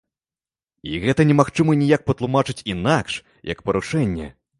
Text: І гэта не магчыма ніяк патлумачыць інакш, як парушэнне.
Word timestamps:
І 0.91 1.01
гэта 1.03 1.25
не 1.31 1.35
магчыма 1.41 1.75
ніяк 1.81 2.01
патлумачыць 2.07 2.57
інакш, 2.73 3.19
як 3.51 3.63
парушэнне. 3.69 4.27